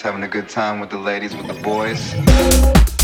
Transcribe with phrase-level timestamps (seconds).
[0.00, 2.99] having a good time with the ladies, with the boys.